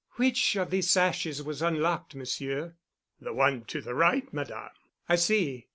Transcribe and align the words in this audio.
"Which 0.13 0.55
of 0.55 0.71
these 0.71 0.89
sashes 0.89 1.43
was 1.43 1.61
unlocked, 1.61 2.15
Monsieur?" 2.15 2.75
"The 3.19 3.33
one 3.33 3.65
to 3.65 3.81
the 3.81 3.93
right, 3.93 4.33
Madame." 4.33 4.71
"I 5.07 5.15
see. 5.15 5.67